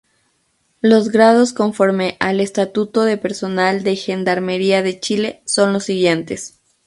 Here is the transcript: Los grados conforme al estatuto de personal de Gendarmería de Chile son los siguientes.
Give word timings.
Los 0.81 1.09
grados 1.09 1.53
conforme 1.53 2.17
al 2.19 2.39
estatuto 2.39 3.03
de 3.03 3.17
personal 3.17 3.83
de 3.83 3.95
Gendarmería 3.95 4.81
de 4.81 4.99
Chile 4.99 5.43
son 5.45 5.73
los 5.73 5.83
siguientes. 5.83 6.57